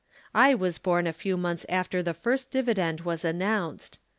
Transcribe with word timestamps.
I 0.33 0.55
was 0.55 0.79
born 0.79 1.05
a 1.05 1.13
few 1.13 1.37
months 1.37 1.63
after 1.69 2.01
the 2.01 2.15
first 2.15 2.49
dividend 2.49 3.01
was 3.01 3.23
announced. 3.23 3.99